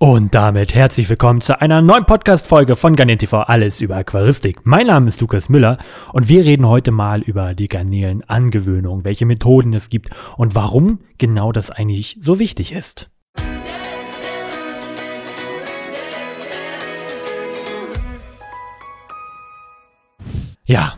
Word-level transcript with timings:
Und 0.00 0.34
damit 0.34 0.74
herzlich 0.74 1.08
willkommen 1.08 1.40
zu 1.40 1.60
einer 1.60 1.80
neuen 1.80 2.04
Podcast-Folge 2.04 2.74
von 2.74 2.96
Garnelen 2.96 3.20
TV 3.20 3.42
Alles 3.42 3.80
über 3.80 3.94
Aquaristik. 3.94 4.66
Mein 4.66 4.88
Name 4.88 5.08
ist 5.08 5.20
Lukas 5.20 5.48
Müller 5.48 5.78
und 6.12 6.28
wir 6.28 6.44
reden 6.44 6.66
heute 6.66 6.90
mal 6.90 7.22
über 7.22 7.54
die 7.54 7.68
Garnelenangewöhnung, 7.68 9.04
welche 9.04 9.24
Methoden 9.24 9.72
es 9.72 9.90
gibt 9.90 10.10
und 10.36 10.56
warum 10.56 10.98
genau 11.18 11.52
das 11.52 11.70
eigentlich 11.70 12.18
so 12.20 12.40
wichtig 12.40 12.72
ist. 12.72 13.08
Ja, 20.64 20.94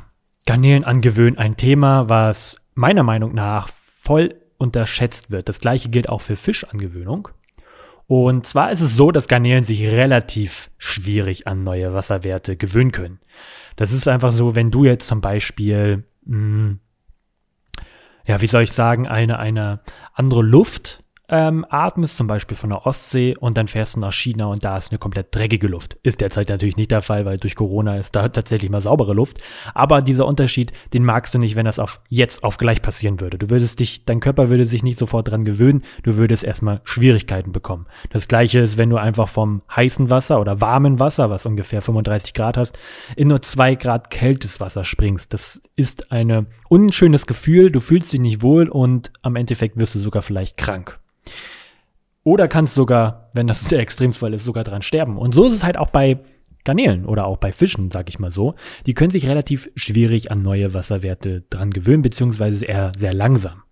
Garnelen 0.46 0.84
angewöhnen, 0.84 1.36
ein 1.36 1.58
Thema, 1.58 2.08
was 2.08 2.62
meiner 2.74 3.02
Meinung 3.02 3.34
nach 3.34 3.68
voll 3.68 4.40
unterschätzt 4.56 5.30
wird. 5.30 5.50
Das 5.50 5.60
gleiche 5.60 5.90
gilt 5.90 6.08
auch 6.08 6.22
für 6.22 6.36
Fischangewöhnung. 6.36 7.28
Und 8.07 8.46
zwar 8.46 8.70
ist 8.70 8.80
es 8.80 8.96
so, 8.96 9.11
dass 9.11 9.27
Garnelen 9.27 9.64
sich 9.64 9.82
relativ 9.82 10.70
schwierig 10.78 11.47
an 11.47 11.64
neue 11.64 11.92
Wasserwerte 11.92 12.56
gewöhnen 12.56 12.92
können. 12.92 13.20
Das 13.74 13.92
ist 13.92 14.06
einfach 14.06 14.30
so, 14.30 14.55
wenn 14.55 14.70
du 14.70 14.84
jetzt 14.84 15.09
zum 15.09 15.20
Beispiel, 15.20 16.05
mh, 16.24 16.37
hm, 16.37 16.80
ja, 18.27 18.41
wie 18.41 18.47
soll 18.47 18.62
ich 18.62 18.73
sagen, 18.73 19.06
eine, 19.06 19.38
eine 19.38 19.80
andere 20.12 20.42
Luft 20.42 21.05
ähm, 21.28 21.66
atmest, 21.68 22.16
zum 22.16 22.26
Beispiel 22.26 22.56
von 22.56 22.70
der 22.70 22.86
Ostsee, 22.86 23.36
und 23.36 23.56
dann 23.56 23.68
fährst 23.68 23.96
du 23.96 24.00
nach 24.00 24.12
China 24.12 24.46
und 24.46 24.64
da 24.64 24.76
ist 24.76 24.92
eine 24.92 24.98
komplett 24.98 25.34
dreckige 25.34 25.66
Luft. 25.66 25.98
Ist 26.02 26.20
derzeit 26.20 26.48
natürlich 26.48 26.76
nicht 26.76 26.90
der 26.90 27.02
Fall, 27.02 27.24
weil 27.24 27.38
durch 27.38 27.56
Corona 27.56 27.96
ist 27.98 28.14
da 28.14 28.28
tatsächlich 28.28 28.70
mal 28.70 28.80
saubere 28.80 29.14
Luft. 29.14 29.38
Aber 29.74 30.02
dieser 30.02 30.26
Unterschied, 30.26 30.72
den 30.92 31.04
magst 31.04 31.34
du 31.34 31.38
nicht, 31.38 31.56
wenn 31.56 31.66
das 31.66 31.78
auf 31.78 32.00
jetzt 32.08 32.44
auf 32.44 32.58
gleich 32.58 32.82
passieren 32.82 33.20
würde. 33.20 33.38
Du 33.38 33.50
würdest 33.50 33.80
dich, 33.80 34.04
dein 34.04 34.20
Körper 34.20 34.50
würde 34.50 34.66
sich 34.66 34.82
nicht 34.82 34.98
sofort 34.98 35.28
dran 35.28 35.44
gewöhnen, 35.44 35.82
du 36.02 36.16
würdest 36.16 36.44
erstmal 36.44 36.80
Schwierigkeiten 36.84 37.52
bekommen. 37.52 37.86
Das 38.10 38.28
gleiche 38.28 38.60
ist, 38.60 38.78
wenn 38.78 38.90
du 38.90 38.96
einfach 38.96 39.28
vom 39.28 39.62
heißen 39.74 40.10
Wasser 40.10 40.40
oder 40.40 40.60
warmen 40.60 41.00
Wasser, 41.00 41.30
was 41.30 41.46
ungefähr 41.46 41.82
35 41.82 42.34
Grad 42.34 42.56
hast, 42.56 42.78
in 43.16 43.28
nur 43.28 43.42
zwei 43.42 43.74
Grad 43.74 44.11
kältes 44.11 44.61
Wasser 44.61 44.84
springst. 44.84 45.33
Das 45.33 45.61
ist 45.74 46.12
ein 46.12 46.46
unschönes 46.68 47.27
Gefühl, 47.27 47.70
du 47.70 47.80
fühlst 47.80 48.12
dich 48.12 48.20
nicht 48.20 48.42
wohl 48.42 48.68
und 48.68 49.12
am 49.22 49.36
Endeffekt 49.36 49.77
wirst 49.77 49.94
du 49.94 49.98
sogar 49.98 50.22
vielleicht 50.22 50.56
krank. 50.56 50.98
Oder 52.27 52.48
kannst 52.48 52.74
sogar, 52.74 53.30
wenn 53.34 53.46
das 53.46 53.62
der 53.69 53.78
Extremfall 53.78 54.34
ist, 54.34 54.44
sogar 54.44 54.64
dran 54.64 54.82
sterben. 54.82 55.16
Und 55.16 55.32
so 55.32 55.46
ist 55.46 55.52
es 55.52 55.62
halt 55.62 55.77
auch 55.77 55.91
bei 55.91 56.19
Garnelen 56.64 57.06
oder 57.06 57.24
auch 57.24 57.36
bei 57.36 57.52
Fischen, 57.52 57.92
sag 57.92 58.08
ich 58.08 58.18
mal 58.18 58.30
so. 58.30 58.56
Die 58.84 58.94
können 58.94 59.12
sich 59.12 59.28
relativ 59.28 59.70
schwierig 59.77 60.33
an 60.33 60.42
neue 60.42 60.74
Wasserwerte 60.74 61.44
dran 61.50 61.70
gewöhnen, 61.70 62.02
beziehungsweise 62.02 62.64
eher 62.64 62.91
sehr 62.96 63.14
langsam. 63.14 63.62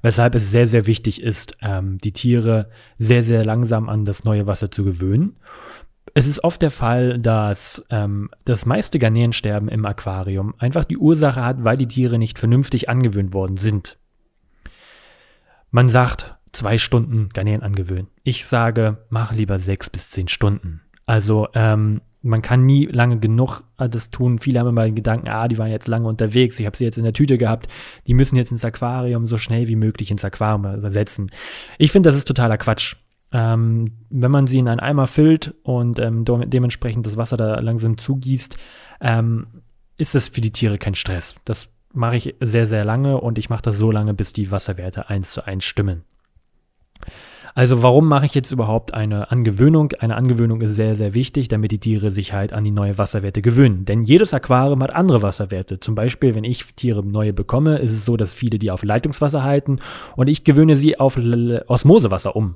Weshalb 0.00 0.34
es 0.34 0.50
sehr, 0.50 0.66
sehr 0.66 0.86
wichtig 0.86 1.22
ist, 1.22 1.58
ähm, 1.60 1.98
die 1.98 2.12
Tiere 2.12 2.70
sehr, 2.96 3.22
sehr 3.22 3.44
langsam 3.44 3.90
an 3.90 4.06
das 4.06 4.24
neue 4.24 4.46
Wasser 4.46 4.70
zu 4.70 4.82
gewöhnen. 4.82 5.36
Es 6.14 6.26
ist 6.26 6.42
oft 6.42 6.62
der 6.62 6.70
Fall, 6.70 7.18
dass 7.18 7.84
ähm, 7.90 8.30
das 8.46 8.64
meiste 8.64 8.98
Garnelensterben 8.98 9.68
im 9.68 9.84
Aquarium 9.84 10.54
einfach 10.56 10.86
die 10.86 10.96
Ursache 10.96 11.44
hat, 11.44 11.64
weil 11.64 11.76
die 11.76 11.86
Tiere 11.86 12.18
nicht 12.18 12.38
vernünftig 12.38 12.88
angewöhnt 12.88 13.34
worden 13.34 13.58
sind. 13.58 13.98
Man 15.70 15.90
sagt, 15.90 16.39
zwei 16.52 16.78
Stunden 16.78 17.28
Garnelen 17.30 17.62
angewöhnen. 17.62 18.08
Ich 18.22 18.46
sage, 18.46 18.98
mach 19.08 19.32
lieber 19.32 19.58
sechs 19.58 19.90
bis 19.90 20.10
zehn 20.10 20.28
Stunden. 20.28 20.80
Also 21.06 21.48
ähm, 21.54 22.00
man 22.22 22.42
kann 22.42 22.66
nie 22.66 22.86
lange 22.86 23.18
genug 23.18 23.62
das 23.76 24.10
tun. 24.10 24.38
Viele 24.38 24.60
haben 24.60 24.68
immer 24.68 24.84
den 24.84 24.94
Gedanken, 24.94 25.28
ah, 25.28 25.48
die 25.48 25.58
waren 25.58 25.70
jetzt 25.70 25.88
lange 25.88 26.06
unterwegs, 26.06 26.58
ich 26.60 26.66
habe 26.66 26.76
sie 26.76 26.84
jetzt 26.84 26.98
in 26.98 27.04
der 27.04 27.12
Tüte 27.12 27.38
gehabt, 27.38 27.68
die 28.06 28.14
müssen 28.14 28.36
jetzt 28.36 28.52
ins 28.52 28.64
Aquarium 28.64 29.26
so 29.26 29.38
schnell 29.38 29.68
wie 29.68 29.76
möglich 29.76 30.10
ins 30.10 30.24
Aquarium 30.24 30.90
setzen. 30.90 31.30
Ich 31.78 31.92
finde, 31.92 32.08
das 32.08 32.16
ist 32.16 32.28
totaler 32.28 32.58
Quatsch. 32.58 32.96
Ähm, 33.32 33.92
wenn 34.10 34.30
man 34.30 34.48
sie 34.48 34.58
in 34.58 34.68
einen 34.68 34.80
Eimer 34.80 35.06
füllt 35.06 35.54
und 35.62 35.98
ähm, 36.00 36.24
dementsprechend 36.26 37.06
das 37.06 37.16
Wasser 37.16 37.36
da 37.36 37.60
langsam 37.60 37.96
zugießt, 37.96 38.56
ähm, 39.00 39.46
ist 39.96 40.14
es 40.14 40.28
für 40.28 40.40
die 40.40 40.50
Tiere 40.50 40.78
kein 40.78 40.96
Stress. 40.96 41.36
Das 41.44 41.68
mache 41.92 42.16
ich 42.16 42.34
sehr, 42.40 42.66
sehr 42.66 42.84
lange 42.84 43.20
und 43.20 43.38
ich 43.38 43.48
mache 43.48 43.62
das 43.62 43.78
so 43.78 43.90
lange, 43.90 44.14
bis 44.14 44.32
die 44.32 44.50
Wasserwerte 44.50 45.08
eins 45.08 45.32
zu 45.32 45.46
eins 45.46 45.64
stimmen. 45.64 46.04
Also 47.54 47.82
warum 47.82 48.08
mache 48.08 48.26
ich 48.26 48.34
jetzt 48.34 48.52
überhaupt 48.52 48.94
eine 48.94 49.30
Angewöhnung? 49.30 49.92
Eine 49.98 50.16
Angewöhnung 50.16 50.60
ist 50.60 50.76
sehr, 50.76 50.96
sehr 50.96 51.14
wichtig, 51.14 51.48
damit 51.48 51.72
die 51.72 51.78
Tiere 51.78 52.10
sich 52.10 52.32
halt 52.32 52.52
an 52.52 52.64
die 52.64 52.70
neue 52.70 52.96
Wasserwerte 52.98 53.42
gewöhnen. 53.42 53.84
Denn 53.84 54.04
jedes 54.04 54.32
Aquarium 54.32 54.82
hat 54.82 54.94
andere 54.94 55.22
Wasserwerte. 55.22 55.80
Zum 55.80 55.94
Beispiel, 55.94 56.34
wenn 56.34 56.44
ich 56.44 56.64
Tiere 56.74 57.04
neue 57.04 57.32
bekomme, 57.32 57.78
ist 57.78 57.92
es 57.92 58.04
so, 58.04 58.16
dass 58.16 58.32
viele 58.32 58.58
die 58.58 58.70
auf 58.70 58.84
Leitungswasser 58.84 59.42
halten 59.42 59.80
und 60.16 60.28
ich 60.28 60.44
gewöhne 60.44 60.76
sie 60.76 60.98
auf 60.98 61.18
Osmosewasser 61.18 62.36
um. 62.36 62.54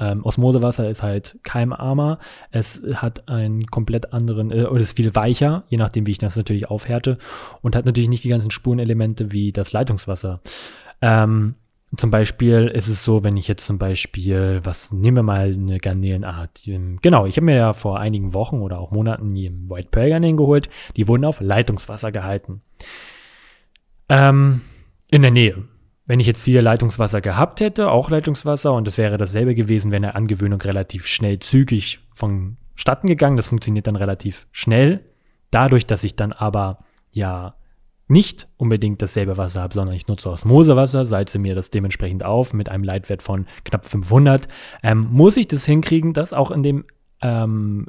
Ähm, 0.00 0.24
Osmosewasser 0.24 0.88
ist 0.88 1.02
halt 1.02 1.38
keimarmer. 1.42 2.18
Es 2.50 2.82
hat 2.94 3.28
einen 3.28 3.66
komplett 3.66 4.14
anderen, 4.14 4.50
äh, 4.50 4.64
oder 4.64 4.80
ist 4.80 4.96
viel 4.96 5.14
weicher, 5.14 5.64
je 5.68 5.76
nachdem, 5.76 6.06
wie 6.06 6.12
ich 6.12 6.18
das 6.18 6.36
natürlich 6.36 6.70
aufhärte. 6.70 7.18
Und 7.60 7.76
hat 7.76 7.84
natürlich 7.84 8.08
nicht 8.08 8.24
die 8.24 8.30
ganzen 8.30 8.50
Spurenelemente 8.50 9.30
wie 9.30 9.52
das 9.52 9.72
Leitungswasser. 9.72 10.40
Ähm, 11.02 11.54
zum 11.96 12.10
Beispiel 12.10 12.68
ist 12.68 12.86
es 12.86 13.04
so, 13.04 13.24
wenn 13.24 13.36
ich 13.36 13.48
jetzt 13.48 13.66
zum 13.66 13.78
Beispiel, 13.78 14.60
was 14.62 14.92
nehmen 14.92 15.18
wir 15.18 15.22
mal 15.24 15.52
eine 15.52 15.78
Garnelenart. 15.78 16.62
Genau, 17.02 17.26
ich 17.26 17.36
habe 17.36 17.46
mir 17.46 17.56
ja 17.56 17.72
vor 17.72 17.98
einigen 17.98 18.32
Wochen 18.32 18.60
oder 18.60 18.78
auch 18.78 18.92
Monaten 18.92 19.34
die 19.34 19.50
White 19.68 19.88
Pearl 19.90 20.10
Garnelen 20.10 20.36
geholt. 20.36 20.70
Die 20.96 21.08
wurden 21.08 21.24
auf 21.24 21.40
Leitungswasser 21.40 22.12
gehalten. 22.12 22.62
Ähm, 24.08 24.60
in 25.08 25.22
der 25.22 25.32
Nähe. 25.32 25.64
Wenn 26.06 26.20
ich 26.20 26.26
jetzt 26.28 26.44
hier 26.44 26.62
Leitungswasser 26.62 27.20
gehabt 27.20 27.60
hätte, 27.60 27.90
auch 27.90 28.10
Leitungswasser, 28.10 28.72
und 28.72 28.86
es 28.86 28.96
wäre 28.96 29.18
dasselbe 29.18 29.54
gewesen, 29.56 29.90
wenn 29.90 30.04
eine 30.04 30.14
Angewöhnung 30.14 30.60
relativ 30.60 31.06
schnell 31.06 31.40
zügig 31.40 32.00
vonstatten 32.14 33.08
gegangen. 33.08 33.36
Das 33.36 33.48
funktioniert 33.48 33.88
dann 33.88 33.96
relativ 33.96 34.46
schnell. 34.52 35.04
Dadurch, 35.50 35.86
dass 35.86 36.04
ich 36.04 36.14
dann 36.14 36.32
aber 36.32 36.84
ja 37.10 37.54
nicht 38.10 38.48
unbedingt 38.56 39.00
dasselbe 39.00 39.38
Wasser 39.38 39.62
habe, 39.62 39.72
sondern 39.72 39.94
ich 39.94 40.08
nutze 40.08 40.30
Osmosewasser, 40.30 41.04
salze 41.04 41.38
mir 41.38 41.54
das 41.54 41.70
dementsprechend 41.70 42.24
auf 42.24 42.52
mit 42.52 42.68
einem 42.68 42.84
Leitwert 42.84 43.22
von 43.22 43.46
knapp 43.64 43.86
500, 43.86 44.48
ähm, 44.82 45.08
muss 45.10 45.36
ich 45.36 45.48
das 45.48 45.64
hinkriegen, 45.64 46.12
dass 46.12 46.34
auch 46.34 46.50
in 46.50 46.62
dem 46.62 46.84
ähm, 47.22 47.86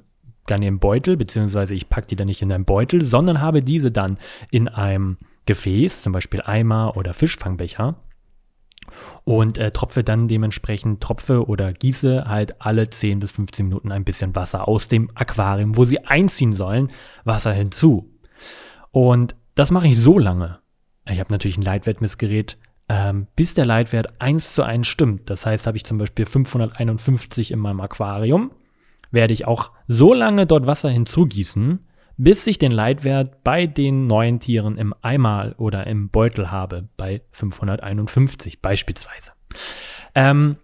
Garnelenbeutel, 0.48 1.18
beziehungsweise 1.18 1.74
ich 1.74 1.90
packe 1.90 2.08
die 2.08 2.16
dann 2.16 2.28
nicht 2.28 2.42
in 2.42 2.52
einen 2.52 2.66
Beutel, 2.66 3.04
sondern 3.04 3.42
habe 3.42 3.62
diese 3.62 3.92
dann 3.92 4.18
in 4.50 4.68
einem 4.68 5.18
Gefäß, 5.46 6.04
zum 6.04 6.14
Beispiel 6.14 6.42
Eimer 6.42 6.96
oder 6.98 7.14
Fischfangbecher 7.14 7.96
und 9.24 9.58
äh, 9.58 9.72
tropfe 9.72 10.04
dann 10.04 10.28
dementsprechend, 10.28 11.02
tropfe 11.02 11.48
oder 11.48 11.74
gieße 11.74 12.26
halt 12.28 12.62
alle 12.62 12.90
10 12.90 13.20
bis 13.20 13.32
15 13.32 13.68
Minuten 13.68 13.92
ein 13.92 14.04
bisschen 14.04 14.36
Wasser 14.36 14.68
aus 14.68 14.88
dem 14.88 15.10
Aquarium, 15.16 15.78
wo 15.78 15.86
sie 15.86 16.06
einziehen 16.06 16.54
sollen, 16.54 16.92
Wasser 17.24 17.54
hinzu. 17.54 18.10
Und 18.92 19.36
das 19.62 19.70
mache 19.70 19.88
ich 19.88 20.00
so 20.00 20.18
lange. 20.18 20.58
Ich 21.08 21.20
habe 21.20 21.32
natürlich 21.32 21.56
ein 21.56 21.62
Leitwertmessgerät, 21.62 22.58
ähm, 22.90 23.28
bis 23.36 23.54
der 23.54 23.64
Leitwert 23.64 24.20
1 24.20 24.56
zu 24.56 24.64
1 24.64 24.88
stimmt. 24.88 25.30
Das 25.30 25.46
heißt, 25.46 25.68
habe 25.68 25.78
ich 25.78 25.86
zum 25.86 26.00
Beispiel 26.00 26.26
551 26.26 27.52
in 27.52 27.60
meinem 27.60 27.80
Aquarium, 27.80 28.50
werde 29.12 29.36
ich 29.36 29.46
auch 29.46 29.70
so 29.88 30.16
lange 30.16 30.48
dort 30.48 30.66
Wasser 30.66 30.90
hinzugießen, 30.90 31.78
bis 32.18 32.48
ich 32.48 32.58
den 32.58 32.72
Leitwert 32.72 33.44
bei 33.44 33.68
den 33.68 34.08
neuen 34.08 34.40
Tieren 34.40 34.80
im 34.80 34.96
Eimer 35.04 35.54
oder 35.58 35.86
im 35.86 36.10
Beutel 36.10 36.50
habe, 36.50 36.90
bei 36.98 37.22
551 37.30 38.64
beispielsweise. 38.64 39.34
Ähm, 40.16 40.56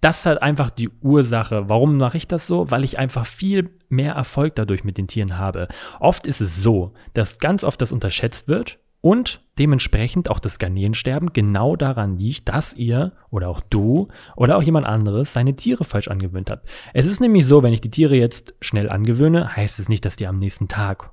das 0.00 0.20
ist 0.20 0.26
halt 0.26 0.42
einfach 0.42 0.70
die 0.70 0.90
Ursache. 1.00 1.68
Warum 1.68 1.96
mache 1.96 2.16
ich 2.16 2.28
das 2.28 2.46
so? 2.46 2.70
Weil 2.70 2.84
ich 2.84 2.98
einfach 2.98 3.26
viel 3.26 3.70
mehr 3.88 4.14
Erfolg 4.14 4.54
dadurch 4.56 4.84
mit 4.84 4.98
den 4.98 5.08
Tieren 5.08 5.38
habe. 5.38 5.68
Oft 6.00 6.26
ist 6.26 6.40
es 6.40 6.62
so, 6.62 6.92
dass 7.14 7.38
ganz 7.38 7.64
oft 7.64 7.80
das 7.80 7.92
unterschätzt 7.92 8.48
wird 8.48 8.78
und 9.00 9.40
dementsprechend 9.58 10.28
auch 10.30 10.38
das 10.38 10.58
Garnelensterben 10.58 11.32
genau 11.32 11.76
daran 11.76 12.18
liegt, 12.18 12.48
dass 12.48 12.74
ihr 12.74 13.12
oder 13.30 13.48
auch 13.48 13.60
du 13.60 14.08
oder 14.36 14.56
auch 14.56 14.62
jemand 14.62 14.86
anderes 14.86 15.32
seine 15.32 15.54
Tiere 15.54 15.84
falsch 15.84 16.08
angewöhnt 16.08 16.50
habt. 16.50 16.68
Es 16.92 17.06
ist 17.06 17.20
nämlich 17.20 17.46
so, 17.46 17.62
wenn 17.62 17.72
ich 17.72 17.80
die 17.80 17.90
Tiere 17.90 18.16
jetzt 18.16 18.54
schnell 18.60 18.90
angewöhne, 18.90 19.56
heißt 19.56 19.78
es 19.78 19.88
nicht, 19.88 20.04
dass 20.04 20.16
die 20.16 20.26
am 20.26 20.38
nächsten 20.38 20.68
Tag, 20.68 21.10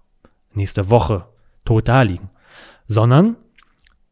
nächste 0.53 0.89
Woche 0.89 1.25
tot 1.65 1.87
da 1.87 2.01
liegen, 2.01 2.29
sondern 2.87 3.37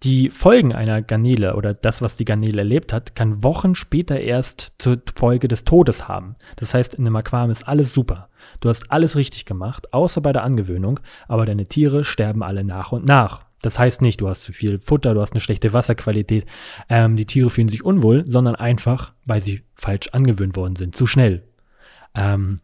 die 0.04 0.32
Folgen 0.32 0.74
einer 0.74 1.02
Garnele 1.02 1.56
oder 1.56 1.74
das, 1.74 2.02
was 2.02 2.16
die 2.16 2.26
Garnele 2.26 2.60
erlebt 2.60 2.92
hat, 2.92 3.16
kann 3.16 3.44
Wochen 3.44 3.76
später 3.76 4.20
erst 4.20 4.74
zur 4.80 5.02
Folge 5.16 5.48
des 5.48 5.64
Todes 5.64 6.08
haben. 6.08 6.36
Das 6.56 6.74
heißt, 6.74 6.96
in 6.96 7.06
einem 7.06 7.16
Aquarium 7.16 7.52
ist 7.52 7.68
alles 7.68 7.94
super. 7.94 8.30
Du 8.60 8.70
hast 8.70 8.92
alles 8.92 9.16
richtig 9.16 9.46
gemacht, 9.46 9.94
außer 9.94 10.22
bei 10.22 10.34
der 10.34 10.44
Angewöhnung, 10.44 11.00
aber 11.28 11.46
deine 11.46 11.68
Tiere 11.68 12.04
sterben 12.04 12.42
alle 12.42 12.64
nach 12.64 12.92
und 12.92 13.06
nach. 13.06 13.46
Das 13.62 13.78
heißt 13.78 14.02
nicht, 14.02 14.22
du 14.22 14.28
hast 14.28 14.42
zu 14.42 14.54
viel 14.54 14.80
Futter, 14.80 15.14
du 15.14 15.22
hast 15.22 15.34
eine 15.34 15.42
schlechte 15.42 15.72
Wasserqualität, 15.72 16.48
ähm, 16.90 17.16
die 17.16 17.26
Tiere 17.26 17.52
fühlen 17.52 17.70
sich 17.70 17.86
unwohl, 17.86 18.24
sondern 18.28 18.56
einfach, 18.56 19.14
weil 19.28 19.42
sie 19.42 19.62
falsch 19.76 20.10
angewöhnt 20.14 20.56
worden 20.56 20.76
sind, 20.76 20.96
zu 20.96 21.06
schnell. 21.06 21.44
Ähm, 22.16 22.62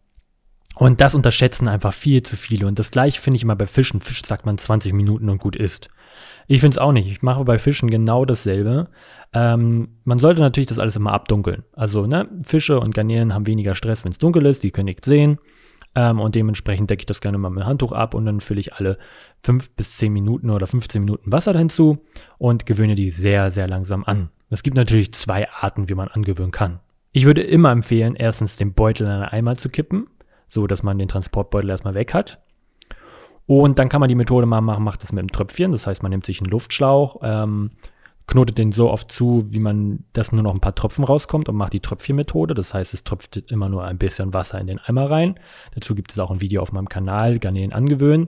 und 0.74 1.02
das 1.02 1.16
unterschätzen 1.16 1.68
einfach 1.68 1.94
viel 1.94 2.22
zu 2.22 2.36
viele. 2.36 2.68
Und 2.68 2.78
das 2.78 2.92
gleiche 2.92 3.20
finde 3.20 3.38
ich 3.38 3.44
immer 3.44 3.56
bei 3.56 3.66
Fischen. 3.66 4.00
Fisch 4.00 4.24
sagt 4.24 4.46
man 4.46 4.60
20 4.60 4.94
Minuten 4.94 5.30
und 5.30 5.40
gut 5.40 5.56
ist. 5.56 5.90
Ich 6.48 6.62
finde 6.62 6.76
es 6.76 6.78
auch 6.78 6.92
nicht. 6.92 7.08
Ich 7.08 7.22
mache 7.22 7.44
bei 7.44 7.60
Fischen 7.60 7.90
genau 7.90 8.26
dasselbe. 8.26 8.90
Ähm, 9.34 9.90
man 10.04 10.20
sollte 10.20 10.42
natürlich 10.42 10.68
das 10.68 10.80
alles 10.80 10.96
immer 10.96 11.14
abdunkeln. 11.14 11.64
Also 11.74 12.06
ne, 12.06 12.30
Fische 12.46 12.80
und 12.80 12.94
Garnelen 12.94 13.34
haben 13.34 13.48
weniger 13.48 13.76
Stress, 13.76 14.06
wenn 14.06 14.12
es 14.12 14.18
dunkel 14.18 14.46
ist, 14.46 14.64
die 14.64 14.72
können 14.72 14.86
nichts 14.86 15.06
sehen. 15.06 15.40
Ähm, 15.96 16.20
und 16.20 16.36
dementsprechend 16.36 16.90
decke 16.90 17.02
ich 17.02 17.06
das 17.08 17.22
gerne 17.22 17.38
mal 17.38 17.50
mit 17.50 17.64
dem 17.64 17.68
Handtuch 17.68 17.92
ab 17.92 18.14
und 18.14 18.26
dann 18.26 18.40
fülle 18.40 18.60
ich 18.60 18.74
alle 18.74 18.98
5 19.44 19.72
bis 19.72 19.98
10 19.98 20.14
Minuten 20.14 20.50
oder 20.50 20.68
15 20.68 21.04
Minuten 21.04 21.32
Wasser 21.32 21.58
hinzu 21.58 22.00
und 22.38 22.66
gewöhne 22.66 22.96
die 22.96 23.10
sehr, 23.10 23.52
sehr 23.52 23.68
langsam 23.68 24.04
an. 24.06 24.30
Es 24.50 24.64
gibt 24.64 24.78
natürlich 24.78 25.14
zwei 25.14 25.50
Arten, 25.50 25.90
wie 25.90 25.96
man 25.96 26.08
angewöhnen 26.08 26.52
kann. 26.52 26.80
Ich 27.12 27.26
würde 27.26 27.42
immer 27.42 27.72
empfehlen, 27.72 28.16
erstens 28.16 28.58
den 28.58 28.74
Beutel 28.74 29.08
in 29.08 29.12
einen 29.12 29.24
Eimer 29.24 29.58
zu 29.58 29.70
kippen, 29.70 30.08
so 30.48 30.68
dass 30.68 30.84
man 30.84 31.00
den 31.00 31.08
Transportbeutel 31.08 31.70
erstmal 31.70 31.96
weg 31.96 32.14
hat. 32.14 32.40
Und 33.48 33.80
dann 33.80 33.90
kann 33.90 34.02
man 34.02 34.10
die 34.10 34.16
Methode 34.16 34.46
mal 34.46 34.62
machen, 34.62 34.84
macht 34.84 35.02
das 35.02 35.14
mit 35.14 35.22
einem 35.22 35.32
Tröpfchen. 35.32 35.72
Das 35.72 35.88
heißt, 35.88 36.04
man 36.04 36.12
nimmt 36.12 36.26
sich 36.26 36.42
einen 36.42 36.52
Luftschlauch, 36.52 37.22
ähm, 37.24 37.72
knotet 38.28 38.58
den 38.58 38.74
so 38.74 38.92
oft 38.92 39.10
zu, 39.10 39.46
wie 39.50 39.60
man, 39.60 40.04
dass 40.12 40.34
nur 40.34 40.44
noch 40.44 40.54
ein 40.54 40.60
paar 40.60 40.76
Tropfen 40.76 41.06
rauskommt 41.06 41.48
und 41.48 41.56
macht 41.56 41.72
die 41.72 41.80
Tröpfchenmethode. 41.80 42.54
Das 42.54 42.74
heißt, 42.74 42.94
es 42.94 43.06
tropft 43.06 43.38
immer 43.50 43.70
nur 43.70 43.86
ein 43.86 43.98
bisschen 43.98 44.34
Wasser 44.34 44.60
in 44.60 44.68
den 44.68 44.80
Eimer 44.80 45.10
rein. 45.10 45.40
Dazu 45.74 45.96
gibt 45.96 46.12
es 46.12 46.20
auch 46.20 46.30
ein 46.30 46.42
Video 46.42 46.62
auf 46.62 46.74
meinem 46.74 46.90
Kanal, 46.90 47.40
Garnelen 47.40 47.72
angewöhnen. 47.72 48.28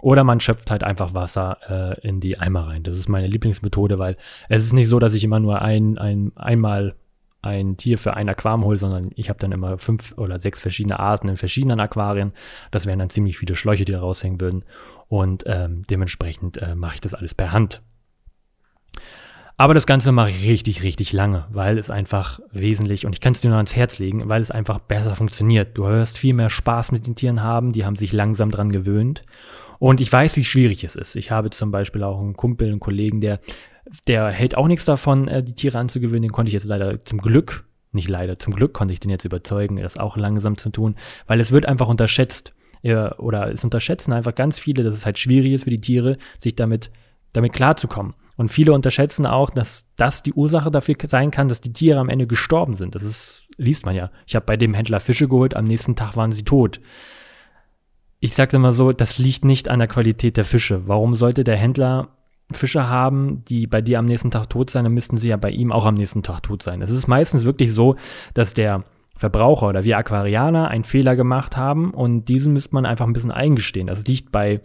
Oder 0.00 0.22
man 0.22 0.38
schöpft 0.38 0.70
halt 0.70 0.84
einfach 0.84 1.14
Wasser 1.14 1.96
äh, 2.02 2.06
in 2.06 2.20
die 2.20 2.38
Eimer 2.38 2.68
rein. 2.68 2.82
Das 2.82 2.98
ist 2.98 3.08
meine 3.08 3.26
Lieblingsmethode, 3.26 3.98
weil 3.98 4.16
es 4.50 4.64
ist 4.64 4.74
nicht 4.74 4.88
so, 4.88 4.98
dass 4.98 5.14
ich 5.14 5.24
immer 5.24 5.40
nur 5.40 5.62
ein, 5.62 5.96
ein, 5.96 6.32
einmal 6.36 6.94
ein 7.40 7.76
Tier 7.76 7.98
für 7.98 8.14
ein 8.14 8.28
Aquarium 8.28 8.64
hole, 8.64 8.76
sondern 8.76 9.10
ich 9.14 9.28
habe 9.28 9.38
dann 9.38 9.52
immer 9.52 9.78
fünf 9.78 10.12
oder 10.16 10.40
sechs 10.40 10.60
verschiedene 10.60 10.98
Arten 10.98 11.28
in 11.28 11.36
verschiedenen 11.36 11.80
Aquarien. 11.80 12.32
Das 12.70 12.86
wären 12.86 12.98
dann 12.98 13.10
ziemlich 13.10 13.38
viele 13.38 13.56
Schläuche, 13.56 13.84
die 13.84 13.92
da 13.92 14.00
raushängen 14.00 14.40
würden. 14.40 14.64
Und 15.08 15.44
ähm, 15.46 15.84
dementsprechend 15.88 16.58
äh, 16.58 16.74
mache 16.74 16.96
ich 16.96 17.00
das 17.00 17.14
alles 17.14 17.34
per 17.34 17.52
Hand. 17.52 17.82
Aber 19.60 19.74
das 19.74 19.86
Ganze 19.86 20.12
mache 20.12 20.30
ich 20.30 20.48
richtig, 20.48 20.84
richtig 20.84 21.12
lange, 21.12 21.46
weil 21.50 21.78
es 21.78 21.90
einfach 21.90 22.38
wesentlich, 22.52 23.06
und 23.06 23.12
ich 23.12 23.20
kann 23.20 23.32
es 23.32 23.40
dir 23.40 23.48
nur 23.48 23.56
ans 23.56 23.74
Herz 23.74 23.98
legen, 23.98 24.28
weil 24.28 24.40
es 24.40 24.52
einfach 24.52 24.78
besser 24.78 25.16
funktioniert. 25.16 25.76
Du 25.76 25.88
hörst 25.88 26.16
viel 26.16 26.32
mehr 26.32 26.48
Spaß 26.48 26.92
mit 26.92 27.08
den 27.08 27.16
Tieren 27.16 27.42
haben, 27.42 27.72
die 27.72 27.84
haben 27.84 27.96
sich 27.96 28.12
langsam 28.12 28.52
dran 28.52 28.70
gewöhnt. 28.70 29.24
Und 29.80 30.00
ich 30.00 30.12
weiß, 30.12 30.36
wie 30.36 30.44
schwierig 30.44 30.84
es 30.84 30.94
ist. 30.94 31.16
Ich 31.16 31.32
habe 31.32 31.50
zum 31.50 31.72
Beispiel 31.72 32.04
auch 32.04 32.20
einen 32.20 32.36
Kumpel, 32.36 32.68
einen 32.68 32.78
Kollegen, 32.78 33.20
der, 33.20 33.40
der 34.06 34.30
hält 34.30 34.56
auch 34.56 34.68
nichts 34.68 34.84
davon, 34.84 35.28
äh, 35.28 35.42
die 35.42 35.54
Tiere 35.54 35.78
anzugewöhnen. 35.78 36.22
Den 36.22 36.32
konnte 36.32 36.48
ich 36.48 36.54
jetzt 36.54 36.66
leider 36.66 37.04
zum 37.04 37.18
Glück, 37.20 37.64
nicht 37.92 38.08
leider, 38.08 38.38
zum 38.38 38.54
Glück 38.54 38.74
konnte 38.74 38.92
ich 38.92 39.00
den 39.00 39.10
jetzt 39.10 39.24
überzeugen, 39.24 39.76
das 39.76 39.96
auch 39.96 40.16
langsam 40.16 40.58
zu 40.58 40.70
tun, 40.70 40.96
weil 41.26 41.40
es 41.40 41.52
wird 41.52 41.66
einfach 41.66 41.88
unterschätzt. 41.88 42.52
Oder 42.82 43.50
es 43.50 43.64
unterschätzen 43.64 44.12
einfach 44.12 44.34
ganz 44.34 44.58
viele, 44.58 44.84
dass 44.84 44.94
es 44.94 45.04
halt 45.04 45.18
schwierig 45.18 45.52
ist 45.52 45.64
für 45.64 45.70
die 45.70 45.80
Tiere, 45.80 46.16
sich 46.38 46.54
damit, 46.54 46.92
damit 47.32 47.52
klarzukommen. 47.52 48.14
Und 48.36 48.50
viele 48.50 48.72
unterschätzen 48.72 49.26
auch, 49.26 49.50
dass 49.50 49.84
das 49.96 50.22
die 50.22 50.32
Ursache 50.32 50.70
dafür 50.70 50.94
sein 51.06 51.32
kann, 51.32 51.48
dass 51.48 51.60
die 51.60 51.72
Tiere 51.72 51.98
am 51.98 52.08
Ende 52.08 52.28
gestorben 52.28 52.76
sind. 52.76 52.94
Das 52.94 53.02
ist, 53.02 53.42
liest 53.56 53.84
man 53.84 53.96
ja. 53.96 54.12
Ich 54.26 54.36
habe 54.36 54.46
bei 54.46 54.56
dem 54.56 54.74
Händler 54.74 55.00
Fische 55.00 55.26
geholt, 55.26 55.56
am 55.56 55.64
nächsten 55.64 55.96
Tag 55.96 56.14
waren 56.14 56.30
sie 56.30 56.44
tot. 56.44 56.80
Ich 58.20 58.36
sage 58.36 58.56
immer 58.56 58.70
so, 58.70 58.92
das 58.92 59.18
liegt 59.18 59.44
nicht 59.44 59.68
an 59.68 59.80
der 59.80 59.88
Qualität 59.88 60.36
der 60.36 60.44
Fische. 60.44 60.86
Warum 60.86 61.16
sollte 61.16 61.42
der 61.42 61.56
Händler 61.56 62.10
Fische 62.50 62.88
haben, 62.88 63.44
die 63.44 63.66
bei 63.66 63.82
dir 63.82 63.98
am 63.98 64.06
nächsten 64.06 64.30
Tag 64.30 64.48
tot 64.48 64.70
sein, 64.70 64.84
dann 64.84 64.94
müssten 64.94 65.16
sie 65.16 65.28
ja 65.28 65.36
bei 65.36 65.50
ihm 65.50 65.70
auch 65.70 65.84
am 65.84 65.94
nächsten 65.94 66.22
Tag 66.22 66.42
tot 66.42 66.62
sein. 66.62 66.80
Es 66.80 66.90
ist 66.90 67.06
meistens 67.06 67.44
wirklich 67.44 67.72
so, 67.72 67.96
dass 68.34 68.54
der 68.54 68.84
Verbraucher 69.16 69.68
oder 69.68 69.84
wir 69.84 69.98
Aquarianer 69.98 70.68
einen 70.68 70.84
Fehler 70.84 71.16
gemacht 71.16 71.56
haben 71.56 71.92
und 71.92 72.26
diesen 72.26 72.52
müsste 72.52 72.74
man 72.74 72.86
einfach 72.86 73.06
ein 73.06 73.12
bisschen 73.12 73.32
eingestehen. 73.32 73.88
Das 73.88 74.06
liegt 74.06 74.32
bei 74.32 74.60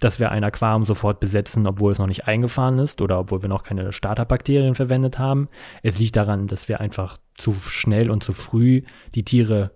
dass 0.00 0.18
wir 0.18 0.30
ein 0.30 0.44
Aquarium 0.44 0.84
sofort 0.84 1.20
besetzen, 1.20 1.66
obwohl 1.66 1.92
es 1.92 1.98
noch 1.98 2.06
nicht 2.06 2.26
eingefahren 2.26 2.78
ist 2.78 3.00
oder 3.00 3.20
obwohl 3.20 3.42
wir 3.42 3.48
noch 3.48 3.62
keine 3.62 3.92
Starterbakterien 3.92 4.74
verwendet 4.74 5.18
haben. 5.18 5.48
Es 5.82 5.98
liegt 5.98 6.16
daran, 6.16 6.46
dass 6.46 6.68
wir 6.68 6.80
einfach 6.80 7.18
zu 7.34 7.52
schnell 7.52 8.10
und 8.10 8.22
zu 8.22 8.32
früh 8.32 8.82
die 9.14 9.24
Tiere 9.24 9.70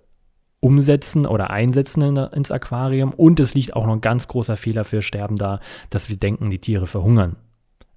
umsetzen 0.61 1.27
oder 1.27 1.51
einsetzen 1.51 2.03
in, 2.03 2.17
ins 2.17 2.51
Aquarium. 2.51 3.13
Und 3.13 3.41
es 3.41 3.55
liegt 3.55 3.75
auch 3.75 3.87
noch 3.87 3.95
ein 3.95 4.01
ganz 4.01 4.29
großer 4.29 4.57
Fehler 4.57 4.85
für 4.85 5.03
Sterben 5.03 5.37
da, 5.37 5.61
dass 5.91 6.09
wir 6.09 6.17
denken, 6.17 6.51
die 6.51 6.61
Tiere 6.61 6.87
verhungern. 6.87 7.37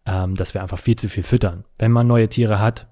Ähm, 0.06 0.36
dass 0.36 0.54
wir 0.54 0.62
einfach 0.62 0.80
viel 0.80 0.96
zu 0.96 1.10
viel 1.10 1.24
füttern. 1.24 1.64
Wenn 1.78 1.92
man 1.92 2.08
neue 2.08 2.28
Tiere 2.28 2.60
hat, 2.60 2.88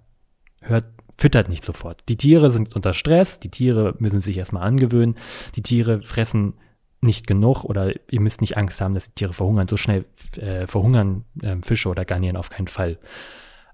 hört, 0.61 0.85
füttert 1.17 1.49
nicht 1.49 1.63
sofort. 1.63 2.03
Die 2.07 2.17
Tiere 2.17 2.51
sind 2.51 2.75
unter 2.75 2.93
Stress, 2.93 3.39
die 3.39 3.49
Tiere 3.49 3.95
müssen 3.97 4.19
sich 4.19 4.37
erstmal 4.37 4.63
angewöhnen, 4.63 5.15
die 5.55 5.63
Tiere 5.63 6.03
fressen 6.03 6.53
nicht 7.01 7.27
genug 7.27 7.63
oder 7.63 7.93
ihr 8.11 8.19
müsst 8.19 8.41
nicht 8.41 8.57
Angst 8.57 8.81
haben, 8.81 8.93
dass 8.93 9.07
die 9.07 9.15
Tiere 9.15 9.33
verhungern. 9.33 9.67
So 9.67 9.77
schnell 9.77 10.05
äh, 10.37 10.67
verhungern 10.67 11.25
äh, 11.41 11.55
Fische 11.63 11.89
oder 11.89 12.05
Garnieren 12.05 12.37
auf 12.37 12.49
keinen 12.49 12.67
Fall. 12.67 12.99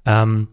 Ähm, 0.05 0.47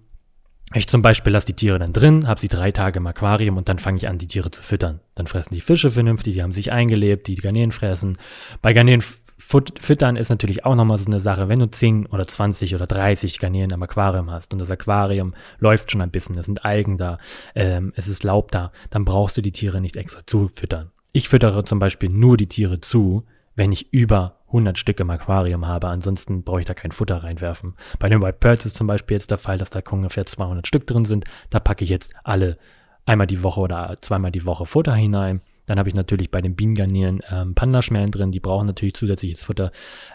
ich 0.74 0.88
zum 0.88 1.02
Beispiel 1.02 1.32
lasse 1.32 1.46
die 1.46 1.54
Tiere 1.54 1.78
dann 1.78 1.92
drin, 1.92 2.26
habe 2.26 2.40
sie 2.40 2.48
drei 2.48 2.72
Tage 2.72 2.98
im 2.98 3.06
Aquarium 3.06 3.56
und 3.56 3.68
dann 3.68 3.78
fange 3.78 3.98
ich 3.98 4.08
an, 4.08 4.18
die 4.18 4.26
Tiere 4.26 4.50
zu 4.50 4.62
füttern. 4.62 5.00
Dann 5.14 5.26
fressen 5.26 5.54
die 5.54 5.60
Fische 5.60 5.90
vernünftig, 5.90 6.34
die 6.34 6.42
haben 6.42 6.52
sich 6.52 6.72
eingelebt, 6.72 7.26
die 7.26 7.36
Garnelen 7.36 7.72
fressen. 7.72 8.16
Bei 8.60 8.72
Garnelen 8.72 9.02
füttern 9.36 10.16
ist 10.16 10.30
natürlich 10.30 10.64
auch 10.64 10.74
nochmal 10.74 10.98
so 10.98 11.06
eine 11.06 11.20
Sache. 11.20 11.48
Wenn 11.48 11.58
du 11.58 11.70
10 11.70 12.06
oder 12.06 12.26
20 12.26 12.74
oder 12.74 12.86
30 12.86 13.38
Garnelen 13.38 13.72
am 13.72 13.82
Aquarium 13.82 14.30
hast 14.30 14.52
und 14.52 14.60
das 14.60 14.70
Aquarium 14.70 15.34
läuft 15.58 15.90
schon 15.90 16.00
ein 16.00 16.10
bisschen, 16.10 16.38
es 16.38 16.46
sind 16.46 16.64
Algen 16.64 16.96
da, 16.96 17.18
ähm, 17.54 17.92
es 17.96 18.08
ist 18.08 18.24
Laub 18.24 18.50
da, 18.50 18.72
dann 18.90 19.04
brauchst 19.04 19.36
du 19.36 19.42
die 19.42 19.52
Tiere 19.52 19.80
nicht 19.80 19.96
extra 19.96 20.26
zufüttern. 20.26 20.90
Ich 21.12 21.28
füttere 21.28 21.64
zum 21.64 21.78
Beispiel 21.78 22.08
nur 22.08 22.36
die 22.36 22.46
Tiere 22.46 22.80
zu, 22.80 23.24
wenn 23.54 23.72
ich 23.72 23.92
über 23.92 24.41
100 24.52 24.78
Stück 24.78 25.00
im 25.00 25.10
Aquarium 25.10 25.66
habe. 25.66 25.88
Ansonsten 25.88 26.44
brauche 26.44 26.60
ich 26.60 26.66
da 26.66 26.74
kein 26.74 26.92
Futter 26.92 27.22
reinwerfen. 27.22 27.74
Bei 27.98 28.08
den 28.08 28.20
White 28.20 28.38
Pearls 28.38 28.66
ist 28.66 28.76
zum 28.76 28.86
Beispiel 28.86 29.16
jetzt 29.16 29.30
der 29.30 29.38
Fall, 29.38 29.58
dass 29.58 29.70
da 29.70 29.80
ungefähr 29.90 30.26
200 30.26 30.66
Stück 30.66 30.86
drin 30.86 31.04
sind. 31.04 31.24
Da 31.50 31.60
packe 31.60 31.84
ich 31.84 31.90
jetzt 31.90 32.14
alle 32.22 32.58
einmal 33.06 33.26
die 33.26 33.42
Woche 33.42 33.60
oder 33.60 33.98
zweimal 34.00 34.30
die 34.30 34.44
Woche 34.44 34.66
Futter 34.66 34.94
hinein. 34.94 35.40
Dann 35.66 35.78
habe 35.78 35.88
ich 35.88 35.94
natürlich 35.94 36.30
bei 36.30 36.40
den 36.40 36.56
Bienengarnieren 36.56 37.20
ähm, 37.30 37.54
Pandaschmerlen 37.54 38.10
drin, 38.10 38.32
die 38.32 38.40
brauchen 38.40 38.66
natürlich 38.66 38.94
zusätzliches 38.94 39.44
Futter. 39.44 39.70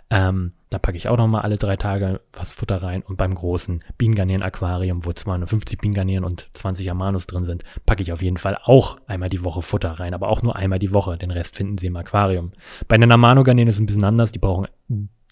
Ähm, 0.10 0.54
da 0.70 0.80
packe 0.80 0.98
ich 0.98 1.08
auch 1.08 1.18
nochmal 1.18 1.44
alle 1.44 1.56
drei 1.56 1.78
Tage 1.78 2.20
was 2.34 2.52
Futter 2.52 2.84
rein. 2.84 3.02
Und 3.02 3.18
beim 3.18 3.34
großen 3.34 3.84
Bienengarnieren-Aquarium, 3.98 5.06
wo 5.06 5.14
250 5.14 5.80
Bienengarnieren 5.80 6.26
und 6.26 6.50
20 6.54 6.92
Amanus 6.92 7.28
drin 7.28 7.46
sind, 7.46 7.64
packe 7.86 8.02
ich 8.02 8.12
auf 8.12 8.22
jeden 8.22 8.38
Fall 8.38 8.58
auch 8.64 8.98
einmal 9.08 9.30
die 9.30 9.44
Woche 9.44 9.62
Futter 9.62 9.92
rein. 9.92 10.14
Aber 10.14 10.28
auch 10.30 10.42
nur 10.42 10.56
einmal 10.58 10.80
die 10.80 10.94
Woche. 10.94 11.18
Den 11.18 11.32
Rest 11.32 11.56
finden 11.56 11.78
sie 11.78 11.88
im 11.88 11.96
Aquarium. 11.96 12.52
Bei 12.88 12.98
den 12.98 13.12
Amano-Garnieren 13.12 13.70
ist 13.70 13.76
es 13.76 13.82
ein 13.82 13.86
bisschen 13.86 14.04
anders. 14.04 14.34
Die 14.34 14.40
brauchen 14.40 14.68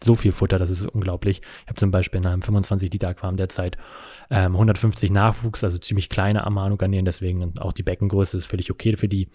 so 0.03 0.15
viel 0.15 0.31
Futter, 0.31 0.59
das 0.59 0.69
ist 0.69 0.85
unglaublich. 0.85 1.41
Ich 1.63 1.67
habe 1.67 1.79
zum 1.79 1.91
Beispiel 1.91 2.19
in 2.19 2.27
einem 2.27 2.41
25 2.41 2.91
Liter 2.91 3.09
Aquarium 3.09 3.37
derzeit 3.37 3.77
ähm, 4.29 4.53
150 4.53 5.11
Nachwuchs, 5.11 5.63
also 5.63 5.77
ziemlich 5.77 6.09
kleine 6.09 6.45
Amano-Garnelen, 6.45 7.05
deswegen 7.05 7.57
auch 7.59 7.73
die 7.73 7.83
Beckengröße 7.83 8.37
ist 8.37 8.45
völlig 8.45 8.71
okay 8.71 8.97
für 8.97 9.07
die. 9.07 9.29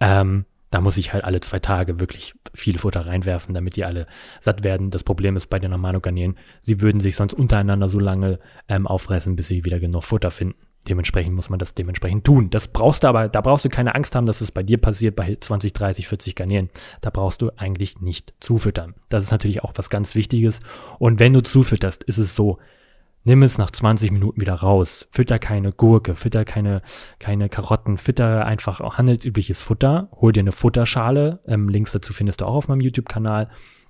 Ähm, 0.00 0.46
da 0.70 0.80
muss 0.80 0.96
ich 0.96 1.12
halt 1.12 1.22
alle 1.22 1.40
zwei 1.40 1.60
Tage 1.60 2.00
wirklich 2.00 2.34
viel 2.52 2.78
Futter 2.78 3.06
reinwerfen, 3.06 3.54
damit 3.54 3.76
die 3.76 3.84
alle 3.84 4.08
satt 4.40 4.64
werden. 4.64 4.90
Das 4.90 5.04
Problem 5.04 5.36
ist 5.36 5.46
bei 5.46 5.60
den 5.60 5.72
Amano-Garnelen, 5.72 6.36
sie 6.62 6.80
würden 6.80 7.00
sich 7.00 7.14
sonst 7.14 7.34
untereinander 7.34 7.88
so 7.88 8.00
lange 8.00 8.40
ähm, 8.68 8.86
auffressen, 8.86 9.36
bis 9.36 9.48
sie 9.48 9.64
wieder 9.64 9.78
genug 9.78 10.02
Futter 10.02 10.30
finden. 10.30 10.56
Dementsprechend 10.88 11.34
muss 11.34 11.50
man 11.50 11.58
das 11.58 11.74
dementsprechend 11.74 12.24
tun. 12.24 12.50
Das 12.50 12.68
brauchst 12.68 13.04
du 13.04 13.08
aber, 13.08 13.28
da 13.28 13.40
brauchst 13.40 13.64
du 13.64 13.68
keine 13.68 13.94
Angst 13.94 14.14
haben, 14.14 14.26
dass 14.26 14.40
es 14.40 14.50
bei 14.50 14.62
dir 14.62 14.78
passiert 14.78 15.16
bei 15.16 15.36
20, 15.40 15.72
30, 15.72 16.08
40 16.08 16.34
Garnelen. 16.34 16.70
Da 17.00 17.10
brauchst 17.10 17.42
du 17.42 17.50
eigentlich 17.56 18.00
nicht 18.00 18.34
zufüttern. 18.40 18.94
Das 19.08 19.24
ist 19.24 19.30
natürlich 19.30 19.64
auch 19.64 19.72
was 19.76 19.90
ganz 19.90 20.14
Wichtiges. 20.14 20.60
Und 20.98 21.20
wenn 21.20 21.32
du 21.32 21.42
zufütterst, 21.42 22.04
ist 22.04 22.18
es 22.18 22.34
so, 22.34 22.58
nimm 23.24 23.42
es 23.42 23.58
nach 23.58 23.70
20 23.70 24.10
Minuten 24.10 24.40
wieder 24.40 24.54
raus. 24.54 25.08
Fütter 25.10 25.38
keine 25.38 25.72
Gurke, 25.72 26.14
fütter 26.14 26.44
keine, 26.44 26.82
keine 27.18 27.48
Karotten, 27.48 27.98
fütter 27.98 28.44
einfach 28.46 28.80
handelsübliches 28.80 29.62
Futter. 29.62 30.08
Hol 30.20 30.32
dir 30.32 30.40
eine 30.40 30.52
Futterschale. 30.52 31.40
Ähm, 31.46 31.68
Links 31.68 31.92
dazu 31.92 32.12
findest 32.12 32.40
du 32.40 32.44
auch 32.44 32.54
auf 32.54 32.68
meinem 32.68 32.80
YouTube-Kanal. 32.80 33.48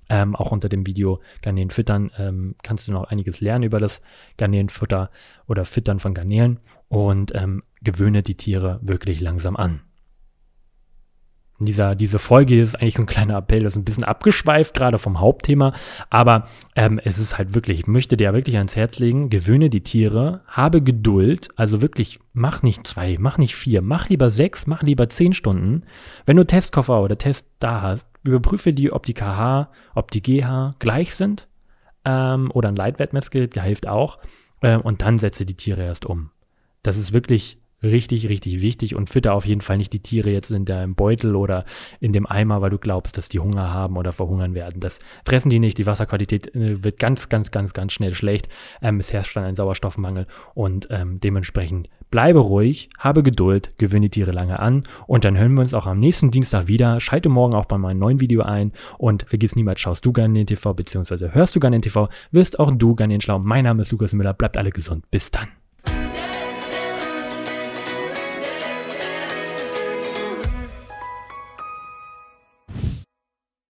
Ähm, 0.09 0.35
auch 0.35 0.51
unter 0.51 0.69
dem 0.69 0.85
Video 0.85 1.19
Garnelen 1.41 1.71
füttern 1.71 2.11
ähm, 2.17 2.55
kannst 2.63 2.87
du 2.87 2.91
noch 2.91 3.05
einiges 3.05 3.41
lernen 3.41 3.63
über 3.63 3.79
das 3.79 4.01
Garnelenfutter 4.37 5.09
oder 5.47 5.65
Füttern 5.65 5.99
von 5.99 6.13
Garnelen 6.13 6.59
und 6.89 7.33
ähm, 7.33 7.63
gewöhne 7.81 8.21
die 8.21 8.35
Tiere 8.35 8.79
wirklich 8.81 9.19
langsam 9.21 9.55
an. 9.55 9.81
Dieser, 11.59 11.95
diese 11.95 12.19
Folge 12.19 12.59
ist 12.59 12.75
eigentlich 12.75 12.95
so 12.95 13.03
ein 13.03 13.05
kleiner 13.05 13.37
Appell, 13.37 13.63
das 13.63 13.73
ist 13.73 13.77
ein 13.77 13.85
bisschen 13.85 14.03
abgeschweift, 14.03 14.73
gerade 14.73 14.97
vom 14.97 15.21
Hauptthema, 15.21 15.73
aber 16.09 16.47
ähm, 16.75 16.99
es 17.01 17.17
ist 17.17 17.37
halt 17.37 17.55
wirklich, 17.55 17.79
ich 17.79 17.87
möchte 17.87 18.17
dir 18.17 18.33
wirklich 18.33 18.57
ans 18.57 18.75
Herz 18.75 18.99
legen, 18.99 19.29
gewöhne 19.29 19.69
die 19.69 19.81
Tiere, 19.81 20.41
habe 20.47 20.81
Geduld, 20.81 21.47
also 21.55 21.81
wirklich, 21.81 22.19
mach 22.33 22.61
nicht 22.61 22.85
zwei, 22.85 23.15
mach 23.17 23.37
nicht 23.37 23.55
vier, 23.55 23.81
mach 23.81 24.09
lieber 24.09 24.29
sechs, 24.29 24.67
mach 24.67 24.83
lieber 24.83 25.07
zehn 25.07 25.31
Stunden. 25.31 25.83
Wenn 26.25 26.35
du 26.35 26.45
Testkoffer 26.45 27.01
oder 27.01 27.17
Test 27.17 27.49
da 27.59 27.81
hast, 27.81 28.09
überprüfe 28.25 28.73
die, 28.73 28.91
ob 28.91 29.05
die 29.05 29.13
KH, 29.13 29.69
ob 29.93 30.11
die 30.11 30.21
GH 30.21 30.75
gleich 30.79 31.15
sind 31.15 31.47
ähm, 32.03 32.51
oder 32.53 32.69
ein 32.69 32.75
Leitwertmessgerät, 32.75 33.55
der 33.55 33.63
hilft 33.63 33.87
auch, 33.87 34.19
ähm, 34.61 34.81
und 34.81 35.01
dann 35.01 35.17
setze 35.17 35.45
die 35.45 35.55
Tiere 35.55 35.83
erst 35.83 36.05
um. 36.05 36.31
Das 36.83 36.97
ist 36.97 37.13
wirklich 37.13 37.59
richtig, 37.85 38.29
richtig 38.29 38.61
wichtig 38.61 38.95
und 38.95 39.09
fütter 39.09 39.33
auf 39.33 39.45
jeden 39.45 39.61
Fall 39.61 39.77
nicht 39.77 39.93
die 39.93 39.99
Tiere 39.99 40.29
jetzt 40.29 40.51
in 40.51 40.65
deinem 40.65 40.95
Beutel 40.95 41.35
oder 41.35 41.65
in 41.99 42.13
dem 42.13 42.25
Eimer, 42.25 42.61
weil 42.61 42.69
du 42.69 42.77
glaubst, 42.77 43.17
dass 43.17 43.29
die 43.29 43.39
Hunger 43.39 43.73
haben 43.73 43.97
oder 43.97 44.11
verhungern 44.11 44.53
werden. 44.53 44.79
Das 44.79 44.99
fressen 45.25 45.49
die 45.49 45.59
nicht. 45.59 45.77
Die 45.77 45.85
Wasserqualität 45.85 46.53
äh, 46.55 46.83
wird 46.83 46.99
ganz, 46.99 47.29
ganz, 47.29 47.51
ganz, 47.51 47.73
ganz 47.73 47.93
schnell 47.93 48.13
schlecht. 48.13 48.49
Ähm, 48.81 48.99
es 48.99 49.13
herrscht 49.13 49.35
dann 49.35 49.43
ein 49.43 49.55
Sauerstoffmangel 49.55 50.27
und 50.53 50.87
ähm, 50.91 51.19
dementsprechend 51.19 51.89
bleibe 52.11 52.39
ruhig, 52.39 52.89
habe 52.97 53.23
Geduld, 53.23 53.73
gewöhne 53.77 54.05
die 54.05 54.21
Tiere 54.21 54.31
lange 54.31 54.59
an 54.59 54.83
und 55.07 55.25
dann 55.25 55.37
hören 55.37 55.53
wir 55.53 55.61
uns 55.61 55.73
auch 55.73 55.85
am 55.85 55.99
nächsten 55.99 56.31
Dienstag 56.31 56.67
wieder. 56.67 56.99
Schalte 56.99 57.29
morgen 57.29 57.53
auch 57.53 57.65
bei 57.65 57.77
meinem 57.77 57.99
neuen 57.99 58.21
Video 58.21 58.41
ein 58.41 58.71
und 58.97 59.25
vergiss 59.27 59.55
niemals, 59.55 59.81
schaust 59.81 60.05
du 60.05 60.13
gerne 60.13 60.33
den 60.33 60.47
TV, 60.47 60.73
beziehungsweise 60.73 61.33
hörst 61.33 61.55
du 61.55 61.59
gerne 61.59 61.77
den 61.77 61.81
TV, 61.81 62.09
wirst 62.31 62.59
auch 62.59 62.71
du 62.73 62.95
gerne 62.95 63.13
den 63.13 63.21
Schlau. 63.21 63.39
Mein 63.39 63.65
Name 63.65 63.81
ist 63.81 63.91
Lukas 63.91 64.13
Müller, 64.13 64.33
bleibt 64.33 64.57
alle 64.57 64.71
gesund. 64.71 65.09
Bis 65.11 65.31
dann. 65.31 65.64